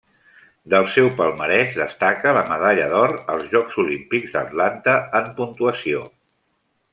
[0.73, 6.03] Del seu palmarès destaca la medalla d'or als Jocs Olímpics d'Atlanta en puntuació.